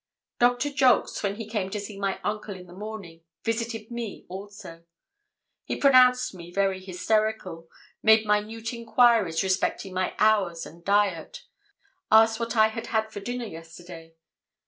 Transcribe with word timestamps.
Doctor 0.39 0.71
Jolks, 0.71 1.21
when 1.21 1.35
he 1.35 1.45
came 1.47 1.69
to 1.69 1.79
see 1.79 1.95
my 1.95 2.19
uncle 2.23 2.55
in 2.55 2.65
the 2.65 2.73
morning, 2.73 3.21
visited 3.43 3.91
me 3.91 4.25
also. 4.29 4.83
He 5.63 5.75
pronounced 5.75 6.33
me 6.33 6.51
very 6.51 6.83
hysterical, 6.83 7.69
made 8.01 8.25
minute 8.25 8.73
enquiries 8.73 9.43
respecting 9.43 9.93
my 9.93 10.15
hours 10.17 10.65
and 10.65 10.83
diet, 10.83 11.43
asked 12.11 12.39
what 12.39 12.55
I 12.55 12.69
had 12.69 12.87
had 12.87 13.11
for 13.11 13.19
dinner 13.19 13.45
yesterday. 13.45 14.15